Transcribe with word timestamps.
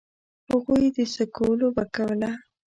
هغوی 0.49 0.85
د 0.95 0.97
سکو 1.13 1.47
لوبه 1.59 1.83
کوله. 1.95 2.31